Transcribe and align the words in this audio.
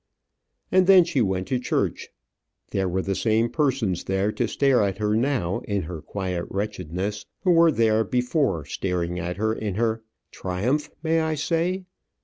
And 0.71 0.87
then 0.87 1.03
she 1.03 1.21
went 1.21 1.47
to 1.49 1.59
church. 1.59 2.07
There 2.71 2.89
were 2.89 3.03
the 3.03 3.13
same 3.13 3.49
persons 3.51 4.05
there 4.05 4.31
to 4.31 4.47
stare 4.47 4.81
at 4.81 4.97
her 4.97 5.15
now, 5.15 5.59
in 5.65 5.83
her 5.83 6.01
quiet 6.01 6.47
wretchedness, 6.49 7.27
who 7.43 7.51
were 7.51 7.71
there 7.71 8.03
before 8.03 8.65
staring 8.65 9.19
at 9.19 9.37
her 9.37 9.53
in 9.53 9.75
her 9.75 10.01
triumph 10.31 10.89
may 11.03 11.19
I 11.19 11.35
say? 11.35 11.83